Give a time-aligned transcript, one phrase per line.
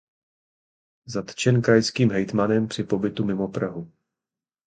[1.05, 3.91] Zatčen krajským hejtmanem při pobytu mimo Prahu.